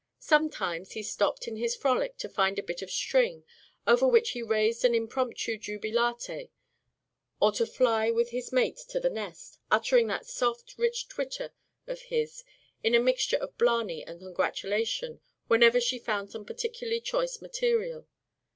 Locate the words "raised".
4.41-4.83